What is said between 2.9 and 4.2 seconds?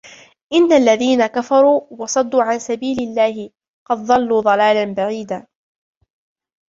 الله قد